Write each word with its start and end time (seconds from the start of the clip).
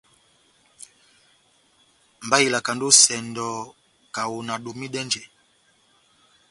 Mba 2.25 2.37
ikalandi 2.45 2.83
ó 2.89 2.91
esɛndɔ 2.93 3.47
kaho 4.13 4.35
nadomidɛnjɛ. 4.47 5.23